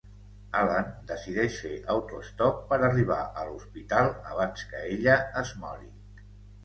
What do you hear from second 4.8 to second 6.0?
ella es mori.